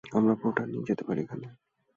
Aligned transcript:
আমরা 0.11 0.33
পোর্টাল 0.35 0.67
দিয়ে 0.71 0.87
যেতে 0.89 1.03
পারি 1.03 1.21
ওখানে। 1.23 1.47